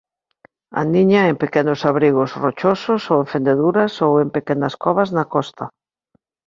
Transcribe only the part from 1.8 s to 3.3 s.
abrigos rochosos ou en